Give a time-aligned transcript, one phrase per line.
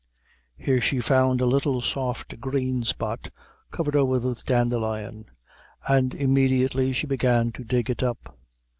[0.57, 3.29] Here she found a little, soft, green spot,
[3.69, 5.25] covered over with dandelion;
[5.87, 8.35] and immediately she began to dig it up.